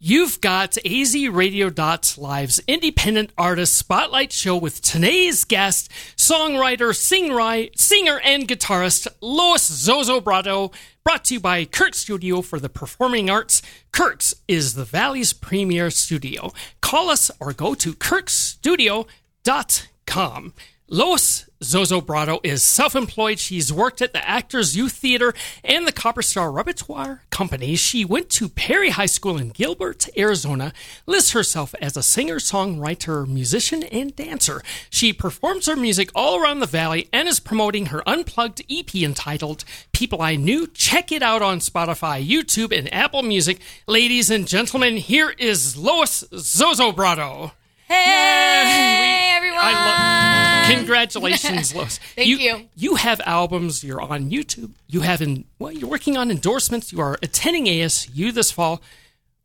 [0.00, 7.36] You've got AZRadio.live's independent artist spotlight show with today's guest, songwriter, sing
[7.74, 10.72] singer, and guitarist Lois Zozobrado,
[11.02, 13.60] brought to you by Kirk Studio for the Performing Arts.
[13.90, 16.52] Kirk's is the Valley's premier studio.
[16.80, 20.54] Call us or go to kirkstudio.com.
[20.86, 23.40] Lois Zozobrado is self employed.
[23.40, 25.34] She's worked at the Actors Youth Theater
[25.64, 27.74] and the Copper Star Repertoire Company.
[27.74, 30.72] She went to Perry High School in Gilbert, Arizona,
[31.06, 34.62] lists herself as a singer, songwriter, musician, and dancer.
[34.88, 39.64] She performs her music all around the valley and is promoting her unplugged EP entitled
[39.92, 40.68] People I Knew.
[40.68, 43.60] Check it out on Spotify, YouTube, and Apple Music.
[43.88, 47.52] Ladies and gentlemen, here is Lois Zozobrado.
[47.88, 49.72] Hey, everyone!
[49.72, 51.98] Love, congratulations, Lois.
[52.16, 52.68] Thank you, you.
[52.76, 53.82] You have albums.
[53.82, 54.72] You're on YouTube.
[54.88, 56.92] You have in well, you're working on endorsements.
[56.92, 58.82] You are attending ASU this fall.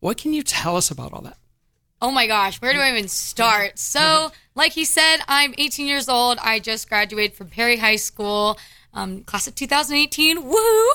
[0.01, 1.37] What can you tell us about all that?
[2.01, 3.79] Oh my gosh, where do I even start?
[3.79, 6.37] So, like he said, I'm 18 years old.
[6.41, 8.57] I just graduated from Perry High School,
[8.93, 10.43] um, class of 2018.
[10.43, 10.87] Woo!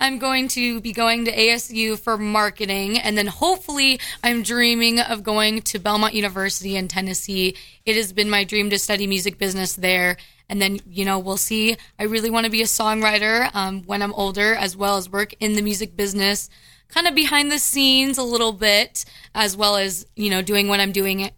[0.00, 5.22] I'm going to be going to ASU for marketing, and then hopefully, I'm dreaming of
[5.22, 7.56] going to Belmont University in Tennessee.
[7.84, 10.16] It has been my dream to study music business there.
[10.48, 11.76] And then, you know, we'll see.
[11.98, 15.34] I really want to be a songwriter um, when I'm older, as well as work
[15.40, 16.48] in the music business,
[16.88, 20.78] kind of behind the scenes a little bit, as well as, you know, doing what
[20.78, 21.30] I'm doing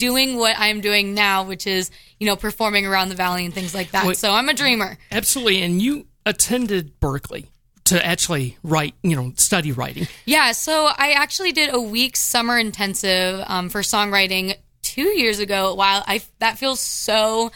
[0.00, 3.74] doing what I'm doing now, which is, you know, performing around the valley and things
[3.74, 4.04] like that.
[4.04, 4.98] Well, so I'm a dreamer.
[5.12, 5.62] Absolutely.
[5.62, 7.46] And you attended Berklee
[7.84, 10.08] to actually write, you know, study writing?
[10.24, 15.74] Yeah, so I actually did a week summer intensive um, for songwriting two years ago.
[15.74, 17.52] Wow, I that feels so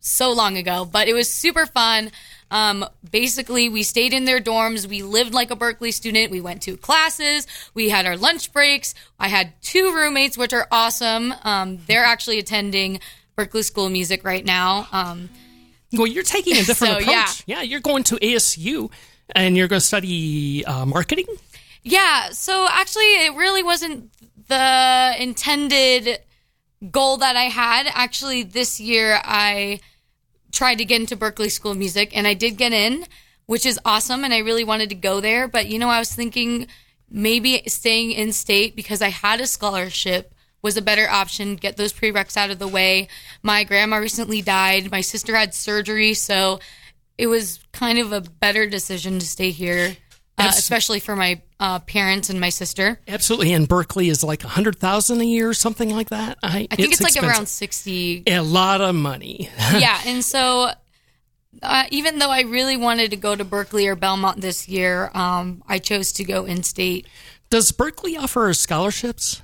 [0.00, 2.10] so long ago, but it was super fun.
[2.52, 4.86] Um, basically, we stayed in their dorms.
[4.86, 6.30] We lived like a Berklee student.
[6.30, 7.46] We went to classes.
[7.72, 8.94] We had our lunch breaks.
[9.18, 11.34] I had two roommates, which are awesome.
[11.42, 13.00] Um, they're actually attending
[13.38, 14.86] Berklee School of Music right now.
[14.92, 15.30] Um,
[15.94, 17.42] well, you're taking a different so, approach.
[17.46, 17.56] Yeah.
[17.56, 18.90] yeah, you're going to ASU
[19.34, 21.26] and you're going to study uh, marketing?
[21.82, 22.30] Yeah.
[22.32, 24.10] So actually, it really wasn't
[24.48, 26.20] the intended
[26.90, 27.86] goal that I had.
[27.94, 29.80] Actually, this year I
[30.52, 33.06] tried to get into Berklee School of Music and I did get in,
[33.46, 34.24] which is awesome.
[34.24, 35.48] And I really wanted to go there.
[35.48, 36.66] But, you know, I was thinking
[37.10, 41.56] maybe staying in state because I had a scholarship was a better option.
[41.56, 43.08] Get those prereqs out of the way.
[43.42, 44.90] My grandma recently died.
[44.90, 46.14] My sister had surgery.
[46.14, 46.60] So
[47.18, 49.96] it was kind of a better decision to stay here,
[50.38, 53.00] uh, especially for my uh, parents and my sister.
[53.06, 56.38] Absolutely, and Berklee is like a hundred thousand a year, or something like that.
[56.42, 58.22] I, I think it's, it's like around sixty.
[58.26, 59.50] A lot of money.
[59.58, 60.70] yeah, and so
[61.62, 65.62] uh, even though I really wanted to go to Berklee or Belmont this year, um,
[65.68, 67.06] I chose to go in state.
[67.50, 69.42] Does Berklee offer scholarships?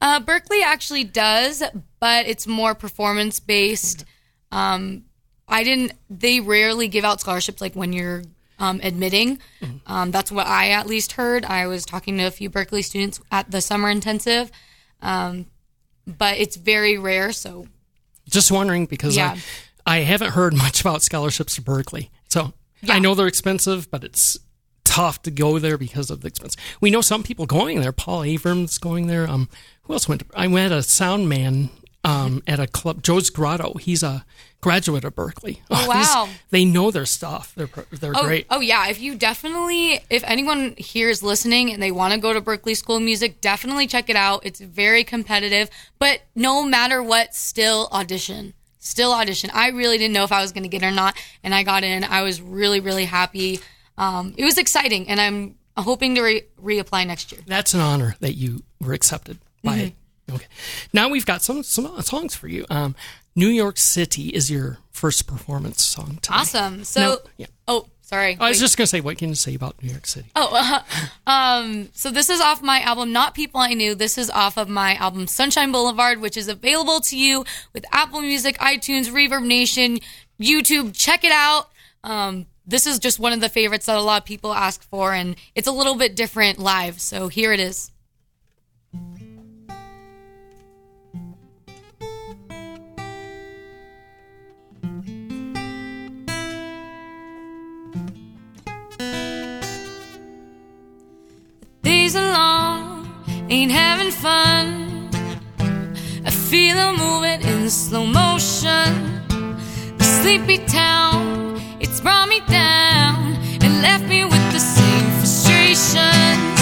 [0.00, 1.62] Uh, Berklee actually does,
[1.98, 4.04] but it's more performance based.
[4.52, 5.04] Um,
[5.46, 5.92] I didn't.
[6.08, 8.22] They rarely give out scholarships like when you're
[8.60, 9.38] um, admitting.
[9.60, 9.92] Mm-hmm.
[9.92, 11.44] Um, that's what I at least heard.
[11.44, 14.52] I was talking to a few Berklee students at the summer intensive,
[15.02, 15.46] um,
[16.06, 17.32] but it's very rare.
[17.32, 17.66] So,
[18.28, 19.36] just wondering because yeah.
[19.86, 22.10] I, I haven't heard much about scholarships to Berklee.
[22.28, 22.94] So yeah.
[22.94, 24.38] I know they're expensive, but it's
[24.84, 26.56] tough to go there because of the expense.
[26.80, 27.92] We know some people going there.
[27.92, 29.28] Paul Avrams going there.
[29.28, 29.48] Um,
[29.82, 30.20] who else went?
[30.20, 31.70] To, I went a sound man
[32.04, 33.74] um, at a club, Joe's Grotto.
[33.74, 34.24] He's a
[34.60, 35.58] graduate of Berklee.
[35.70, 36.28] Oh, wow.
[36.50, 37.52] they know their stuff.
[37.54, 38.46] They're, they're oh, great.
[38.50, 38.88] Oh, yeah.
[38.88, 42.76] If you definitely, if anyone here is listening and they want to go to Berklee
[42.76, 44.44] School of Music, definitely check it out.
[44.44, 45.68] It's very competitive,
[45.98, 48.54] but no matter what, still audition.
[48.78, 49.50] Still audition.
[49.52, 51.64] I really didn't know if I was going to get it or not, and I
[51.64, 52.02] got in.
[52.02, 53.60] I was really, really happy.
[53.98, 57.42] Um, it was exciting, and I'm hoping to re- reapply next year.
[57.46, 59.99] That's an honor that you were accepted by mm-hmm.
[60.30, 60.46] Okay.
[60.92, 62.64] Now we've got some some songs for you.
[62.70, 62.94] Um,
[63.36, 66.18] New York City is your first performance song.
[66.20, 66.34] Today.
[66.36, 66.84] Awesome.
[66.84, 67.46] So, now, yeah.
[67.68, 68.36] oh, sorry.
[68.38, 68.60] I was Wait.
[68.60, 70.30] just going to say, what can you say about New York City?
[70.34, 70.82] Oh,
[71.26, 73.94] uh, um, so this is off my album, Not People I Knew.
[73.94, 78.20] This is off of my album, Sunshine Boulevard, which is available to you with Apple
[78.20, 80.02] Music, iTunes, ReverbNation,
[80.40, 80.94] YouTube.
[80.94, 81.70] Check it out.
[82.02, 85.12] Um, this is just one of the favorites that a lot of people ask for,
[85.12, 87.00] and it's a little bit different live.
[87.00, 87.90] So here it is.
[103.50, 105.08] ain't having fun.
[106.24, 108.88] I feel it moving in slow motion.
[109.98, 116.60] The sleepy town, it's brought me down and left me with the same frustrations.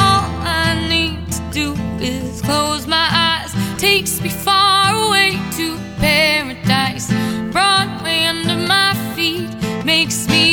[0.00, 7.08] All I need to do is close my eyes, takes me far away to paradise.
[7.52, 9.50] Broadway under my feet
[9.84, 10.45] makes me.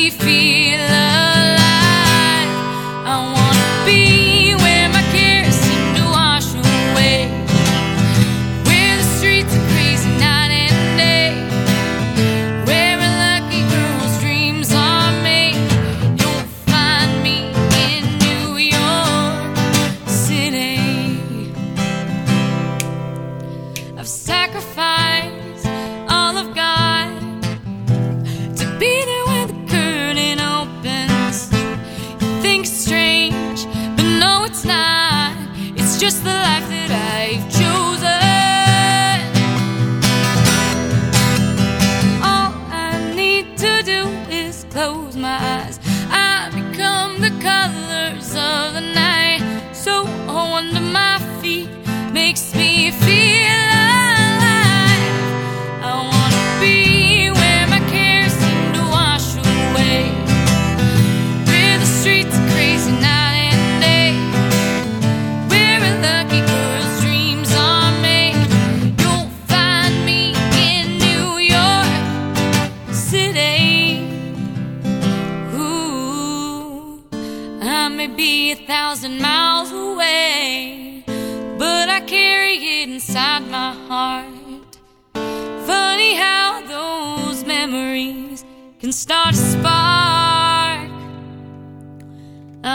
[36.03, 37.02] just the life that I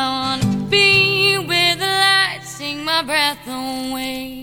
[0.00, 4.37] I wanna be where the lights take my breath away.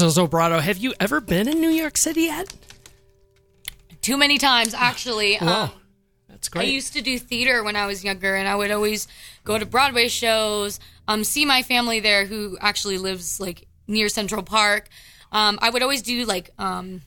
[0.00, 2.54] Lois Zobrado, have you ever been in New York City yet?
[4.00, 5.38] Too many times, actually.
[5.40, 5.70] Wow, Um,
[6.28, 6.62] that's great.
[6.62, 9.08] I used to do theater when I was younger, and I would always
[9.44, 14.42] go to Broadway shows, um, see my family there who actually lives like near Central
[14.42, 14.88] Park.
[15.32, 17.02] Um, I would always do like um,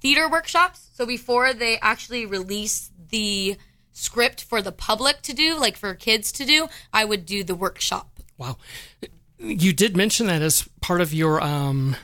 [0.00, 0.90] theater workshops.
[0.94, 3.56] So before they actually release the
[3.92, 7.54] script for the public to do, like for kids to do, I would do the
[7.54, 8.20] workshop.
[8.36, 8.56] wow,
[9.40, 11.96] you did mention that as part of your um,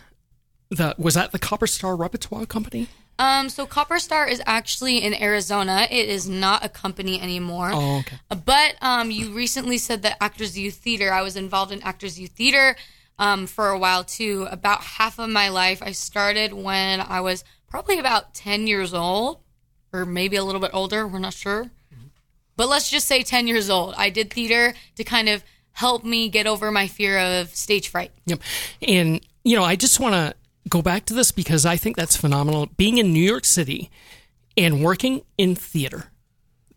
[0.70, 2.88] the was that the Copper Star Repertoire Company?
[3.18, 5.86] Um, so Copper Star is actually in Arizona.
[5.90, 7.70] It is not a company anymore.
[7.72, 8.18] Oh, okay.
[8.28, 11.12] But um, you recently said that Actors Youth Theater.
[11.12, 12.76] I was involved in Actors Youth Theater
[13.18, 14.46] um, for a while too.
[14.50, 19.40] About half of my life, I started when I was probably about 10 years old,
[19.92, 21.06] or maybe a little bit older.
[21.06, 21.70] We're not sure.
[22.56, 23.94] But let's just say 10 years old.
[23.98, 25.44] I did theater to kind of
[25.76, 28.10] help me get over my fear of stage fright.
[28.24, 28.40] Yep.
[28.80, 30.34] And, you know, I just want to
[30.70, 32.66] go back to this because I think that's phenomenal.
[32.78, 33.90] Being in New York City
[34.56, 36.06] and working in theater,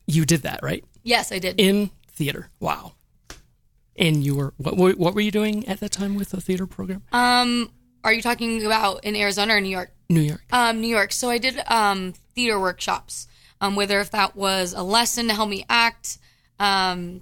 [0.06, 0.84] you did that, right?
[1.03, 1.56] Yes, I did.
[1.58, 2.50] In theater.
[2.60, 2.96] Wow.
[3.96, 6.68] And you were, what, what what were you doing at that time with the theater
[6.68, 7.03] program?
[7.13, 7.72] Um,
[8.03, 9.91] are you talking about in Arizona or New York?
[10.10, 10.41] New York.
[10.51, 11.13] Um, New York.
[11.13, 13.27] So I did um, theater workshops.
[13.62, 16.18] Um, whether if that was a lesson to help me act,
[16.60, 17.22] um,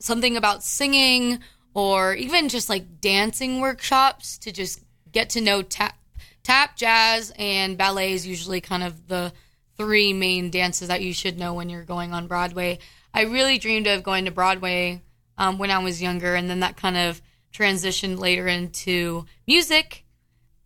[0.00, 1.40] something about singing,
[1.74, 5.96] or even just like dancing workshops to just get to know tap,
[6.42, 9.32] tap, jazz, and ballet is usually kind of the
[9.76, 12.78] three main dances that you should know when you're going on Broadway.
[13.14, 15.02] I really dreamed of going to Broadway
[15.36, 20.04] um, when I was younger, and then that kind of transitioned later into music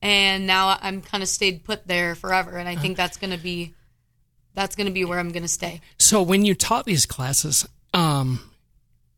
[0.02, 3.74] and now I'm kind of stayed put there forever, and I think that's gonna be
[4.54, 5.80] that's gonna be where I'm gonna stay.
[5.98, 8.40] So when you taught these classes um,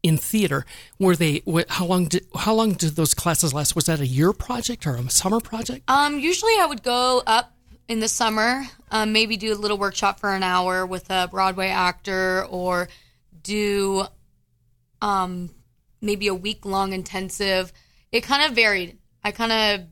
[0.05, 0.67] in theater,
[0.99, 3.75] were they, how long did, how long did those classes last?
[3.75, 5.83] Was that a year project or a summer project?
[5.89, 7.55] Um, usually I would go up
[7.89, 11.69] in the summer, um, maybe do a little workshop for an hour with a Broadway
[11.69, 12.89] actor, or
[13.43, 14.05] do
[15.01, 15.49] um,
[16.03, 17.73] maybe a week long intensive.
[18.13, 18.99] It kind of varied.
[19.23, 19.87] I kind of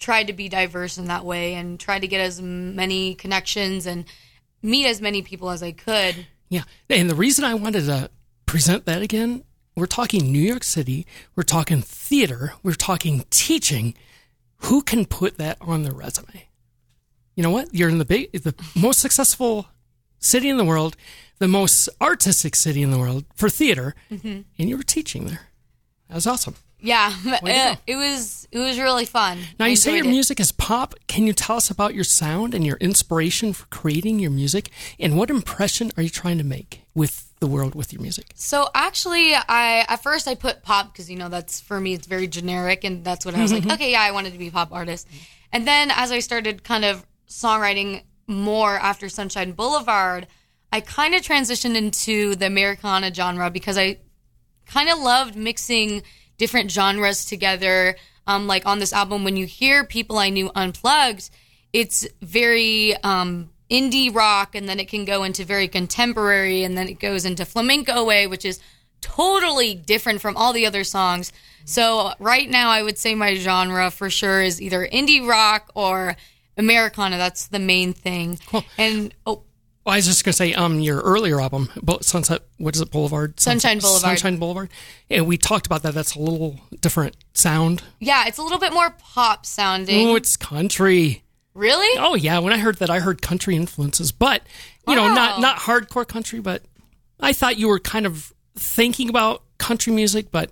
[0.00, 4.06] tried to be diverse in that way and tried to get as many connections and
[4.62, 6.26] meet as many people as I could.
[6.48, 6.64] Yeah.
[6.88, 8.10] And the reason I wanted to
[8.52, 9.42] present that again,
[9.76, 13.94] we're talking New York City, we're talking theater, we're talking teaching.
[14.64, 16.48] Who can put that on their resume?
[17.34, 17.72] You know what?
[17.72, 19.68] You're in the big, the most successful
[20.18, 20.98] city in the world,
[21.38, 25.48] the most artistic city in the world for theater, and you were teaching there.
[26.10, 26.56] That was awesome.
[26.78, 29.38] Yeah, uh, it was it was really fun.
[29.58, 30.10] Now I you say your it.
[30.10, 30.94] music is pop.
[31.06, 34.68] Can you tell us about your sound and your inspiration for creating your music,
[35.00, 38.30] and what impression are you trying to make with the world with your music?
[38.36, 42.06] So actually, I at first I put pop because you know that's for me it's
[42.06, 43.66] very generic, and that's what I was like.
[43.66, 45.08] Okay, yeah, I wanted to be a pop artist.
[45.52, 50.28] And then as I started kind of songwriting more after Sunshine Boulevard,
[50.72, 53.98] I kind of transitioned into the Americana genre because I
[54.66, 56.04] kind of loved mixing
[56.38, 57.96] different genres together.
[58.26, 61.28] Um, like on this album, when you hear people I knew unplugged,
[61.72, 66.88] it's very um, indie rock, and then it can go into very contemporary, and then
[66.88, 68.60] it goes into flamenco way, which is
[69.00, 71.32] totally different from all the other songs.
[71.64, 76.16] So right now, I would say my genre for sure is either indie rock or
[76.56, 77.16] Americana.
[77.18, 78.38] That's the main thing.
[78.46, 78.64] Cool.
[78.78, 79.42] And oh,
[79.84, 81.68] Well, I was just gonna say, um, your earlier album,
[82.02, 83.40] Sunset, what is it, Boulevard?
[83.40, 84.18] Sunshine Sunset- Boulevard.
[84.18, 84.68] Sunshine Boulevard.
[85.10, 85.94] And we talked about that.
[85.94, 87.82] That's a little different sound.
[88.00, 90.08] yeah, it's a little bit more pop sounding.
[90.08, 91.22] Oh, it's country.
[91.54, 91.98] Really?
[91.98, 94.42] Oh yeah, when I heard that, I heard country influences, but
[94.86, 96.40] you know, not not hardcore country.
[96.40, 96.62] But
[97.20, 100.50] I thought you were kind of thinking about country music, but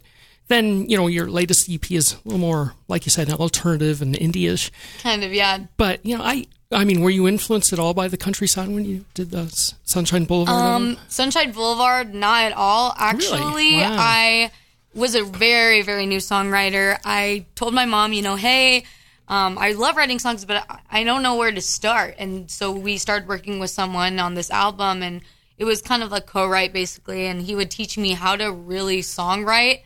[0.49, 4.15] then you know, your latest EP is a little more, like you said, alternative and
[4.15, 4.71] indie-ish.
[5.03, 5.59] Kind of, yeah.
[5.77, 8.75] But you know, I I mean, were you influenced at all by the country sound
[8.75, 10.57] when you did the S- Sunshine Boulevard?
[10.57, 12.95] Um, Sunshine Boulevard, not at all.
[12.97, 13.97] Actually, Wow.
[13.99, 14.51] I
[14.95, 16.97] was a very, very new songwriter.
[17.05, 18.85] I told my mom, you know, hey,
[19.31, 22.17] um, I love writing songs, but I- don't know where to start.
[22.19, 25.23] And so we started working with someone on this album, and
[25.57, 27.27] it was kind of a co-write basically.
[27.27, 29.83] And he would teach me how to really songwrite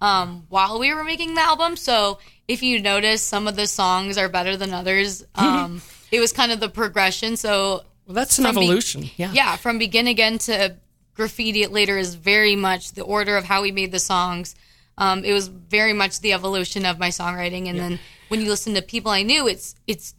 [0.00, 1.76] um, while we were making the album.
[1.76, 5.24] So if you notice, some of the songs are better than others.
[5.34, 5.80] Um,
[6.12, 7.36] it was kind of the progression.
[7.38, 9.08] So well, that's an from be- evolution.
[9.16, 9.32] yeah.
[9.32, 10.76] yeah, from begin again to
[11.14, 14.54] graffiti it later is very much the order of how we made the songs.
[15.02, 18.74] Um, it was very much the evolution of my songwriting, and then when you listen
[18.74, 20.14] to people I knew, it's it's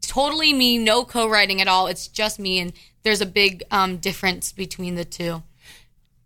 [0.00, 1.86] totally me, no co-writing at all.
[1.86, 5.42] It's just me, and there's a big um, difference between the two.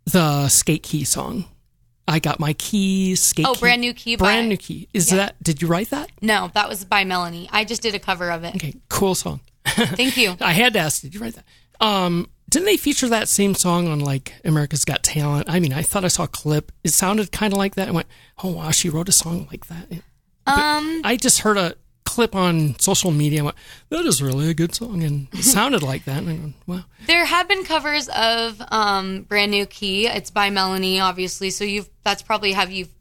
[0.07, 1.45] the skate key song.
[2.09, 3.23] I got my keys.
[3.23, 3.61] Skate Oh, key.
[3.61, 4.88] Brand New Key by- Brand new key.
[4.92, 5.16] Is Yeah.
[5.19, 5.42] that?
[5.42, 6.11] Did you write that?
[6.21, 7.49] No, that was by Melanie.
[7.52, 8.54] I just did a cover of it.
[8.57, 9.40] Okay, cool song.
[9.66, 10.37] Thank you.
[10.40, 11.02] I had to ask.
[11.02, 11.45] Did you write that?
[11.80, 15.49] Um, didn't they feature that same song on like America's Got Talent?
[15.49, 16.73] I mean, I thought I saw a clip.
[16.83, 17.88] It sounded kind of like that.
[17.88, 18.09] I went,
[18.42, 19.90] oh wow, she wrote a song like that.
[20.47, 23.40] Um, I just heard a clip on social media.
[23.40, 23.57] I went,
[23.90, 26.19] that is really a good song, and it sounded like that.
[26.19, 26.85] And I went, wow.
[27.07, 30.09] There have been covers of um, Brand New Key.
[30.09, 31.50] It's by Melanie, obviously.
[31.50, 32.92] So you've that's probably how you've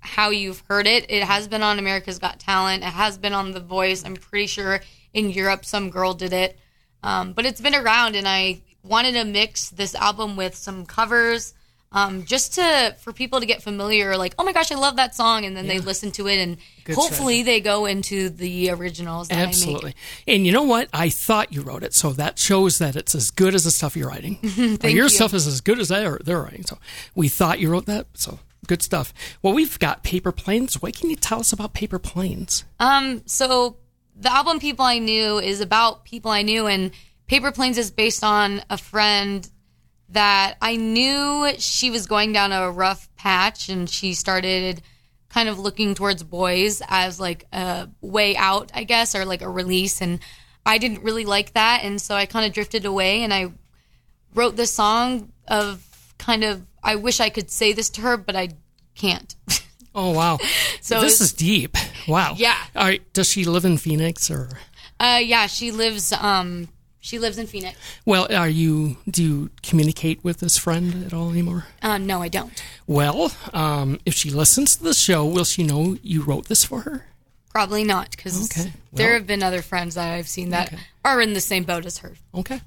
[0.00, 1.10] how you've heard it.
[1.10, 2.82] It has been on America's Got Talent.
[2.82, 4.04] It has been on The Voice.
[4.04, 4.80] I'm pretty sure
[5.12, 6.58] in Europe some girl did it.
[7.02, 11.54] Um, but it's been around, and I wanted to mix this album with some covers.
[11.92, 15.12] Um, just to for people to get familiar, like, oh my gosh, I love that
[15.12, 16.56] song, and then they listen to it, and
[16.94, 19.26] hopefully they go into the originals.
[19.26, 19.48] That I make.
[19.48, 19.94] Absolutely.
[20.28, 20.88] And you know what?
[20.92, 23.96] I thought you wrote it, so that shows that it's as good as the stuff
[23.96, 24.38] you're writing.
[24.80, 25.08] Well, your you.
[25.08, 26.64] stuff is as good as they're, they're writing.
[26.64, 26.78] So
[27.16, 28.06] we thought you wrote that.
[28.14, 29.12] So good stuff.
[29.42, 30.80] Well, we've got Paper Planes.
[30.80, 32.64] What can you tell us about Paper Planes?
[32.78, 33.78] Um, so
[34.14, 36.92] the album People I Knew is about people I knew, and
[37.30, 39.48] Paper Planes is based on a friend
[40.08, 44.82] that I knew she was going down a rough patch and she started
[45.28, 49.48] kind of looking towards boys as like a way out, I guess, or like a
[49.48, 50.02] release.
[50.02, 50.18] And
[50.66, 51.84] I didn't really like that.
[51.84, 53.52] And so I kind of drifted away and I
[54.34, 55.86] wrote this song of
[56.18, 58.48] kind of, I wish I could say this to her, but I
[58.96, 59.36] can't.
[59.92, 60.38] Oh, wow.
[60.80, 61.76] So this is deep.
[62.06, 62.34] Wow.
[62.36, 62.56] Yeah.
[62.76, 63.02] All right.
[63.12, 64.48] Does she live in Phoenix or?
[65.00, 66.68] uh, yeah, she lives, um,
[67.00, 67.78] she lives in Phoenix.
[68.04, 68.96] Well, are you?
[69.08, 71.66] Do you communicate with this friend at all anymore?
[71.82, 72.62] Uh, no, I don't.
[72.86, 76.82] Well, um, if she listens to the show, will she know you wrote this for
[76.82, 77.06] her?
[77.50, 80.82] Probably not, because Okay, there have been other friends that I've seen that Okay.
[81.04, 82.12] are in the same boat as her.
[82.34, 82.60] Okay.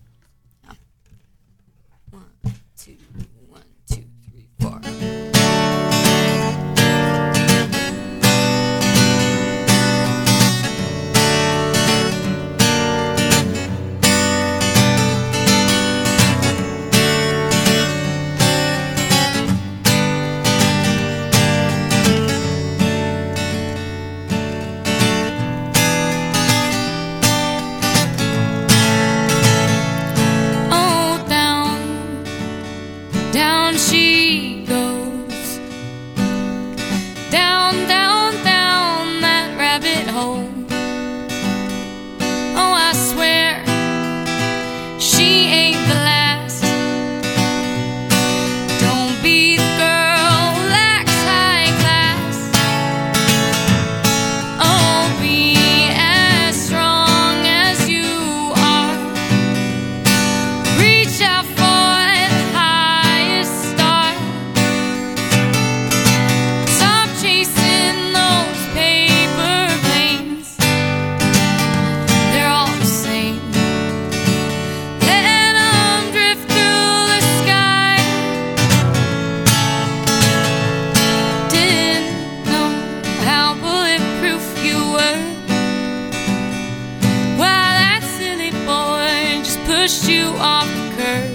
[89.84, 91.33] pushed you off the curb.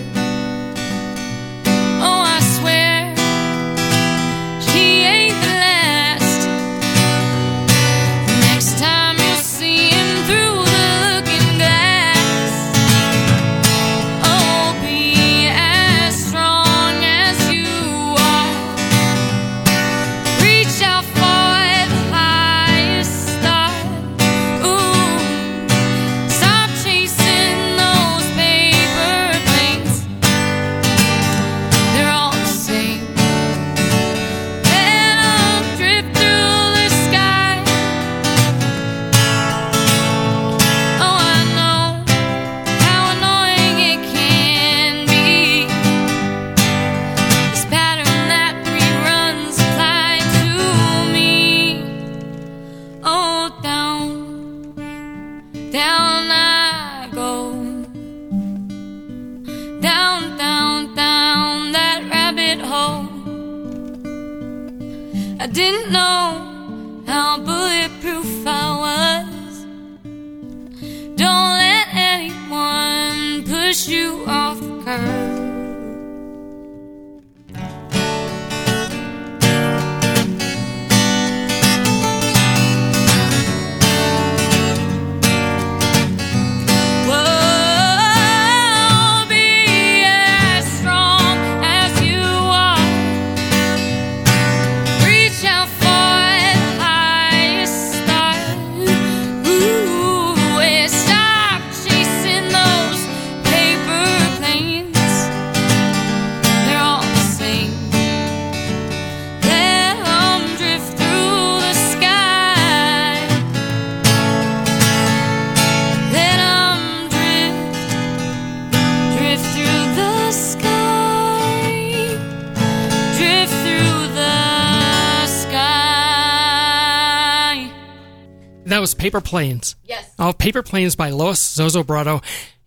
[128.99, 129.77] Paper Planes.
[129.85, 130.13] Yes.
[130.19, 132.23] Oh, Paper Planes by Lois Zozobrado.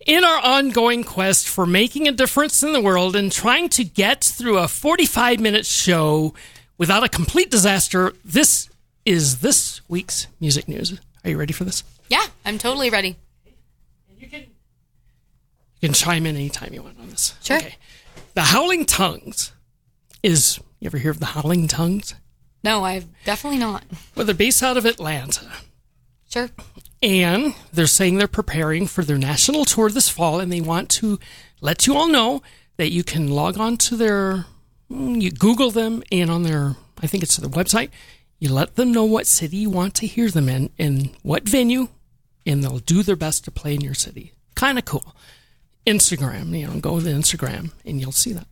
[0.05, 4.23] In our ongoing quest for making a difference in the world and trying to get
[4.23, 6.33] through a 45 minute show
[6.79, 8.69] without a complete disaster, this
[9.05, 10.99] is this week's music news.
[11.23, 11.83] Are you ready for this?
[12.09, 13.15] Yeah, I'm totally ready.
[14.17, 17.35] You can, you can chime in anytime you want on this.
[17.43, 17.57] Sure.
[17.57, 17.75] Okay.
[18.33, 19.51] The Howling Tongues
[20.23, 22.15] is, you ever hear of the Howling Tongues?
[22.63, 23.83] No, I've definitely not.
[24.15, 25.51] Well, they're based out of Atlanta.
[26.31, 26.49] Sure.
[27.03, 31.19] And they're saying they're preparing for their national tour this fall, and they want to
[31.59, 32.41] let you all know
[32.77, 34.45] that you can log on to their,
[34.89, 37.89] mm, you Google them, and on their, I think it's their website,
[38.39, 41.89] you let them know what city you want to hear them in and what venue,
[42.45, 44.33] and they'll do their best to play in your city.
[44.55, 45.15] Kind of cool.
[45.85, 48.47] Instagram, you know, go to Instagram, and you'll see that.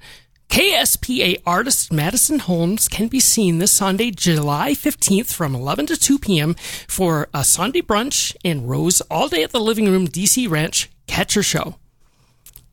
[0.49, 6.17] KSPA artist Madison Holmes can be seen this Sunday, July 15th from 11 to 2
[6.17, 6.55] p.m.
[6.88, 11.43] for a Sunday brunch and Rose all day at the Living Room DC Ranch Catcher
[11.43, 11.75] Show.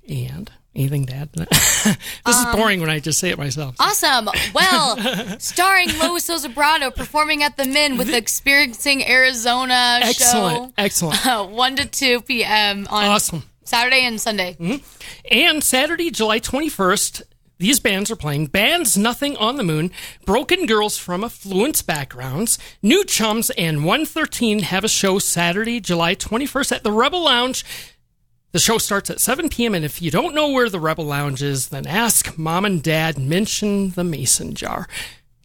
[0.08, 1.50] And anything to add to that?
[2.24, 3.76] this is um, boring when I just say it myself.
[3.78, 4.30] Awesome.
[4.54, 4.96] Well,
[5.38, 10.08] starring Lois Zozobrado performing at the MIM with the Experiencing Arizona show.
[10.08, 10.74] Excellent.
[10.78, 11.50] Excellent.
[11.50, 12.86] 1 to 2 p.m.
[12.88, 13.42] on Awesome.
[13.64, 14.56] Saturday and Sunday.
[14.58, 14.84] Mm-hmm.
[15.30, 17.22] And Saturday, July 21st,
[17.58, 19.90] these bands are playing Bands Nothing on the Moon,
[20.26, 26.72] Broken Girls from Affluent Backgrounds, New Chums, and 113 have a show Saturday, July 21st
[26.72, 27.64] at the Rebel Lounge.
[28.52, 31.42] The show starts at 7 p.m., and if you don't know where the Rebel Lounge
[31.42, 34.86] is, then ask mom and dad, mention the mason jar.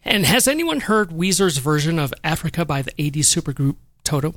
[0.04, 4.34] And has anyone heard Weezer's version of Africa by the 80s supergroup Toto?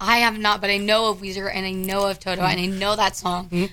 [0.00, 2.66] I have not, but I know of Weezer and I know of Toto and I
[2.66, 3.46] know that song.
[3.46, 3.66] Mm-hmm.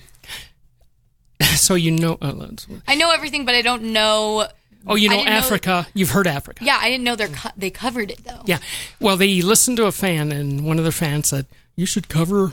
[1.56, 2.18] so you know.
[2.20, 2.48] Uh,
[2.86, 4.46] I know everything, but I don't know.
[4.86, 5.86] oh, you know didn't know- Africa.
[5.94, 6.64] You've heard Africa.
[6.64, 8.42] Yeah, I didn't know they co- they covered it though.
[8.46, 8.58] Yeah.
[9.00, 12.52] Well, they listened to a fan, and one of their fans said, "You should cover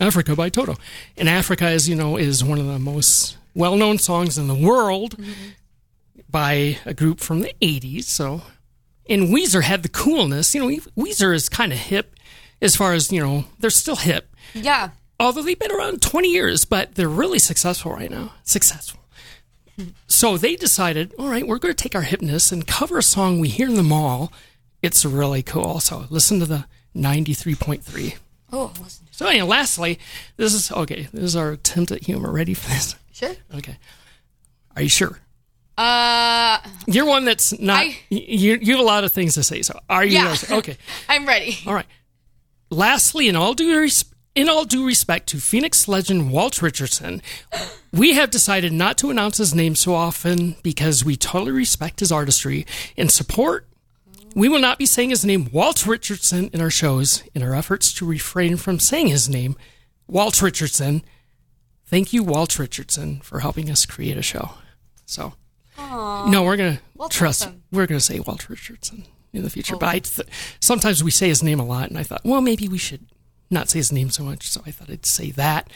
[0.00, 0.76] Africa by Toto."
[1.16, 5.16] And Africa, as you know, is one of the most well-known songs in the world
[6.30, 8.04] by a group from the '80s.
[8.04, 8.42] So,
[9.08, 10.54] and Weezer had the coolness.
[10.54, 12.14] You know, Weezer is kind of hip
[12.62, 13.44] as far as you know.
[13.58, 14.90] They're still hip, Yeah.
[15.20, 18.32] Although they've been around 20 years, but they're really successful right now.
[18.42, 18.98] Successful.
[20.08, 23.38] So they decided, all right, we're going to take our hipness and cover a song
[23.38, 24.32] we hear in the mall.
[24.82, 25.80] It's really cool.
[25.80, 28.16] So listen to the 93.3.
[28.52, 29.06] Oh, listen.
[29.10, 29.98] So anyway, lastly,
[30.36, 31.08] this is okay.
[31.12, 32.30] This is our attempt at humor.
[32.32, 32.94] Ready for this?
[33.12, 33.34] Sure.
[33.54, 33.78] Okay.
[34.76, 35.18] Are you sure?
[35.78, 37.82] Uh, You're one that's not.
[37.84, 39.62] I- you, you have a lot of things to say.
[39.62, 40.18] So are you?
[40.18, 40.36] Yeah.
[40.50, 40.76] Okay.
[41.08, 41.56] I'm ready.
[41.66, 41.86] All right.
[42.70, 44.04] Lastly, in all due res-
[44.34, 47.20] in all due respect to Phoenix legend Walt Richardson,
[47.92, 52.12] we have decided not to announce his name so often because we totally respect his
[52.12, 52.66] artistry
[52.96, 53.66] and support.
[54.34, 57.92] We will not be saying his name, Walt Richardson, in our shows in our efforts
[57.94, 59.56] to refrain from saying his name,
[60.06, 61.02] Walt Richardson.
[61.86, 64.50] Thank you, Walt Richardson, for helping us create a show.
[65.06, 65.34] So,
[65.76, 67.42] no, we're gonna Walt's trust.
[67.42, 67.64] awesome.
[67.72, 69.74] We're gonna say Walt Richardson in the future.
[69.74, 69.78] Oh.
[69.78, 70.28] But I th-
[70.60, 73.06] sometimes we say his name a lot, and I thought, well, maybe we should
[73.50, 74.48] not say his name so much.
[74.48, 75.70] So I thought I'd say that,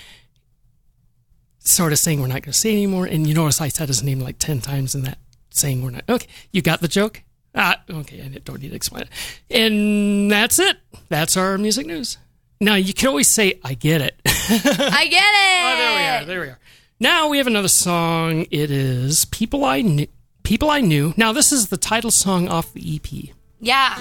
[1.58, 3.06] sort of saying we're not gonna say anymore.
[3.06, 5.18] And you notice I said his name like ten times in that
[5.50, 6.04] saying we're not.
[6.08, 7.22] Okay, you got the joke.
[7.54, 9.08] Ah, okay, I don't need to explain it.
[9.50, 10.76] And that's it.
[11.08, 12.18] That's our music news.
[12.60, 15.64] Now you can always say, "I get it." I get it.
[15.64, 16.24] Oh, there we are.
[16.26, 16.58] There we are.
[17.00, 18.46] Now we have another song.
[18.50, 20.06] It is "People I Knew."
[20.42, 21.14] People I knew.
[21.16, 23.34] Now this is the title song off the EP.
[23.60, 23.98] Yeah.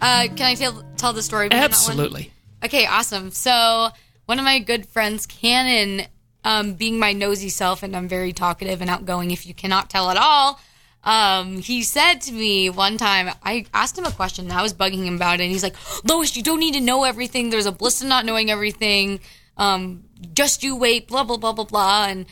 [0.00, 1.48] Uh, can I tell tell the story?
[1.48, 1.90] behind that one?
[1.90, 2.32] Absolutely.
[2.66, 3.30] Okay, awesome.
[3.30, 3.90] So
[4.24, 6.08] one of my good friends, Cannon,
[6.42, 9.30] um, being my nosy self, and I'm very talkative and outgoing.
[9.30, 10.58] If you cannot tell at all,
[11.04, 14.74] um, he said to me one time, I asked him a question and I was
[14.74, 15.44] bugging him about it.
[15.44, 17.50] And he's like, Lois, you don't need to know everything.
[17.50, 19.20] There's a bliss in not knowing everything.
[19.56, 20.02] Um,
[20.34, 22.06] just you wait, blah, blah, blah, blah, blah.
[22.06, 22.26] And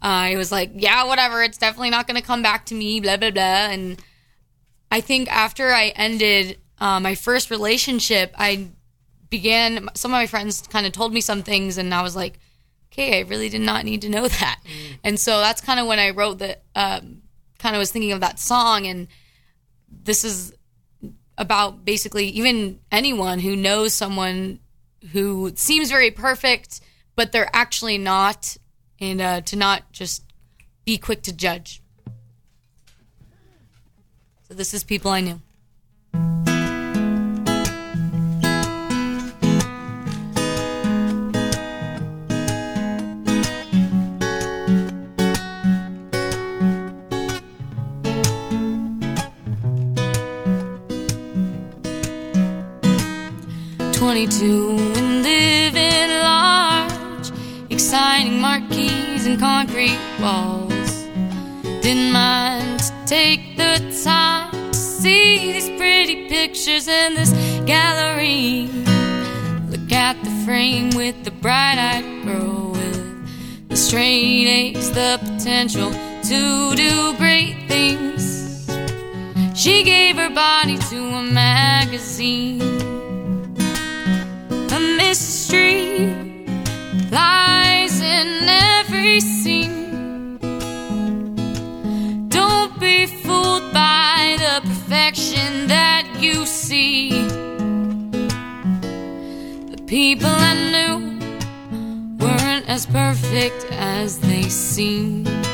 [0.00, 1.42] uh, I was like, yeah, whatever.
[1.42, 3.42] It's definitely not going to come back to me, blah, blah, blah.
[3.42, 4.00] And
[4.92, 8.68] I think after I ended uh, my first relationship, I
[9.32, 12.38] began, some of my friends kind of told me some things, and I was like,
[12.92, 14.60] okay, I really did not need to know that.
[14.64, 14.98] Mm.
[15.02, 17.22] And so that's kind of when I wrote the, um,
[17.62, 19.06] kind of was thinking of that song and
[20.04, 20.52] this is
[21.38, 24.58] about basically even anyone who knows someone
[25.12, 26.80] who seems very perfect
[27.14, 28.56] but they're actually not
[29.00, 30.24] and uh, to not just
[30.84, 31.80] be quick to judge
[34.48, 35.40] so this is people i knew
[54.26, 57.32] 22 and living large,
[57.70, 61.02] exciting marquees and concrete walls.
[61.82, 67.32] Didn't mind to take the time to see these pretty pictures in this
[67.66, 68.68] gallery.
[69.70, 75.90] Look at the frame with the bright eyed girl with the straight A's, the potential
[75.90, 78.70] to do great things.
[79.60, 82.71] She gave her body to a magazine
[87.12, 90.38] lies in every scene.
[92.28, 97.10] Don't be fooled by the perfection that you see.
[99.74, 100.96] The people I knew
[102.18, 105.51] weren't as perfect as they seemed.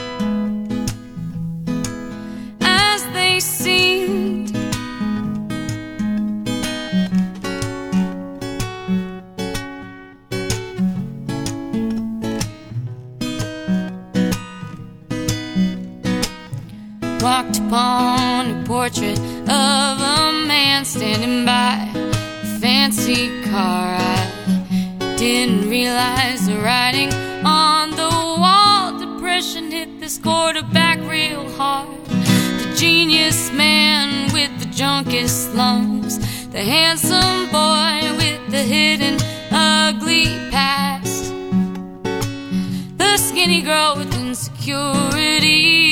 [17.23, 23.97] Walked upon a portrait of a man standing by a fancy car.
[23.99, 27.13] I didn't realize the writing
[27.45, 28.09] on the
[28.43, 28.99] wall.
[28.99, 31.89] Depression hit this quarterback real hard.
[32.07, 36.19] The genius man with the drunkest lungs,
[36.51, 39.19] the handsome boy with the hidden
[39.51, 41.33] ugly past,
[42.97, 45.88] the skinny girl with insecurity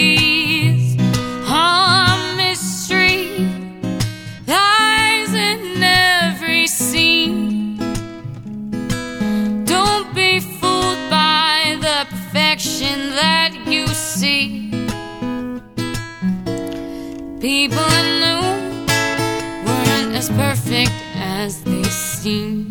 [17.67, 18.43] People I knew
[19.67, 22.69] weren't as perfect as they seem.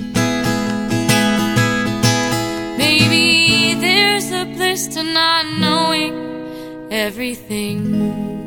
[2.78, 8.46] Maybe there's a bliss to not knowing everything.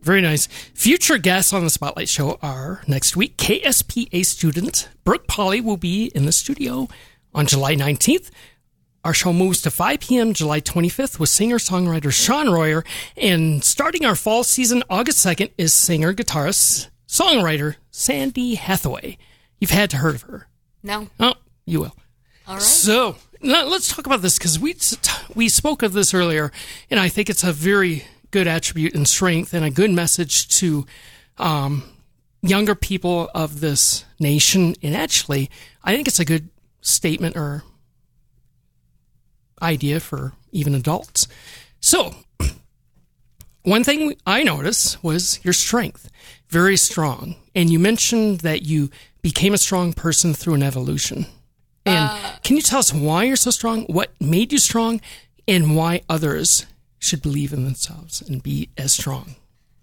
[0.00, 0.46] Very nice.
[0.74, 3.36] Future guests on the Spotlight Show are next week.
[3.36, 6.86] KSPA student Brooke Polly will be in the studio
[7.34, 8.30] on July 19th.
[9.04, 10.32] Our show moves to 5 p.m.
[10.32, 12.84] July 25th with singer songwriter Sean Royer.
[13.18, 19.18] And starting our fall season, August 2nd, is singer, guitarist, songwriter Sandy Hathaway.
[19.60, 20.48] You've had to heard of her.
[20.82, 21.08] No.
[21.20, 21.34] Oh,
[21.66, 21.96] you will.
[22.48, 22.62] All right.
[22.62, 24.74] So let's talk about this because we
[25.34, 26.50] we spoke of this earlier,
[26.90, 30.86] and I think it's a very good attribute and strength and a good message to
[31.38, 31.82] um,
[32.42, 34.74] younger people of this nation.
[34.82, 35.50] And actually,
[35.82, 36.48] I think it's a good
[36.80, 37.64] statement or
[39.64, 41.26] idea for even adults.
[41.80, 42.14] So,
[43.62, 46.10] one thing I noticed was your strength,
[46.48, 47.36] very strong.
[47.54, 48.90] And you mentioned that you
[49.22, 51.26] became a strong person through an evolution.
[51.86, 53.82] And uh, can you tell us why you're so strong?
[53.84, 55.00] What made you strong?
[55.46, 56.66] And why others
[56.98, 59.36] should believe in themselves and be as strong?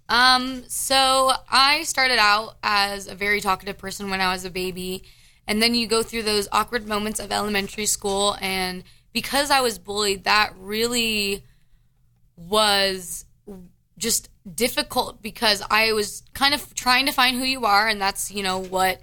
[0.09, 5.03] Um, so I started out as a very talkative person when I was a baby,
[5.47, 9.77] and then you go through those awkward moments of elementary school, and because I was
[9.77, 11.43] bullied, that really
[12.35, 13.25] was
[13.97, 18.31] just difficult because I was kind of trying to find who you are, and that's
[18.31, 19.01] you know what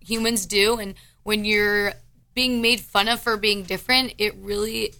[0.00, 1.92] humans do, and when you're
[2.34, 4.92] being made fun of for being different, it really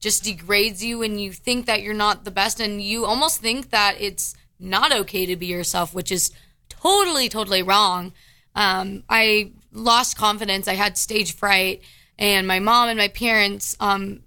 [0.00, 3.68] just degrades you and you think that you're not the best and you almost think
[3.70, 6.32] that it's not okay to be yourself, which is
[6.70, 8.12] totally, totally wrong.
[8.54, 10.66] Um, I lost confidence.
[10.66, 11.82] I had stage fright,
[12.20, 14.22] and my mom and my parents, um,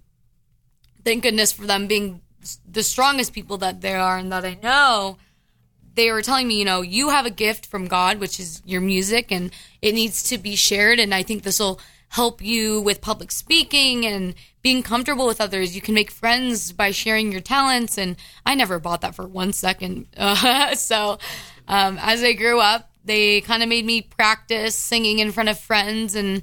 [1.04, 2.20] thank goodness for them being
[2.70, 5.16] the strongest people that they are and that I know,
[5.94, 8.80] they were telling me, you know, you have a gift from God, which is your
[8.80, 10.98] music, and it needs to be shared.
[10.98, 15.74] And I think this will help you with public speaking and being comfortable with others.
[15.74, 17.96] You can make friends by sharing your talents.
[17.96, 20.06] And I never bought that for one second.
[20.16, 21.18] Uh, so
[21.68, 25.58] um, as I grew up, they kind of made me practice singing in front of
[25.58, 26.42] friends and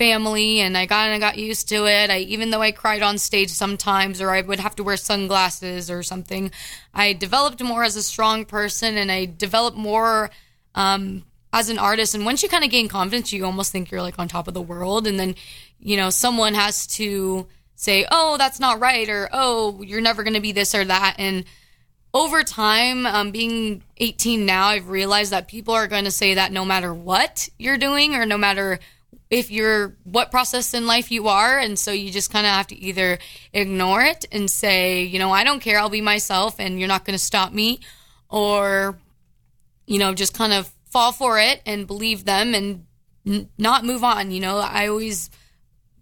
[0.00, 2.08] family and I got and I got used to it.
[2.08, 5.90] I even though I cried on stage sometimes or I would have to wear sunglasses
[5.90, 6.50] or something,
[6.94, 10.30] I developed more as a strong person and I developed more
[10.74, 12.14] um, as an artist.
[12.14, 14.54] And once you kind of gain confidence, you almost think you're like on top of
[14.54, 15.06] the world.
[15.06, 15.34] And then,
[15.78, 20.40] you know, someone has to say, "Oh, that's not right," or "Oh, you're never going
[20.40, 21.44] to be this or that." And
[22.14, 26.52] over time, um, being 18 now, I've realized that people are going to say that
[26.52, 28.80] no matter what you're doing or no matter
[29.30, 32.66] if you're what process in life you are and so you just kind of have
[32.66, 33.18] to either
[33.52, 37.04] ignore it and say you know i don't care i'll be myself and you're not
[37.04, 37.80] going to stop me
[38.28, 38.98] or
[39.86, 42.84] you know just kind of fall for it and believe them and
[43.26, 44.58] n- not move on you know?
[44.58, 45.30] I always